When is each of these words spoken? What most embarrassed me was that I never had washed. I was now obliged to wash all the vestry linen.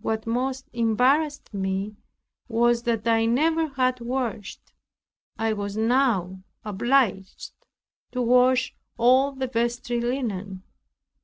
What 0.00 0.26
most 0.26 0.68
embarrassed 0.72 1.54
me 1.54 1.94
was 2.48 2.82
that 2.82 3.06
I 3.06 3.24
never 3.26 3.68
had 3.68 4.00
washed. 4.00 4.72
I 5.38 5.52
was 5.52 5.76
now 5.76 6.42
obliged 6.64 7.52
to 8.10 8.20
wash 8.20 8.74
all 8.98 9.30
the 9.30 9.46
vestry 9.46 10.00
linen. 10.00 10.64